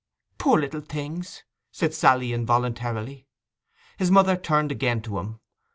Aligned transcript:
'Poor 0.39 0.57
little 0.59 0.81
things!' 0.81 1.43
said 1.71 1.93
Sally 1.93 2.33
involuntarily. 2.33 3.27
His 3.99 4.09
mother 4.09 4.35
turned 4.35 4.71
again 4.71 5.03
to 5.03 5.19
him. 5.19 5.39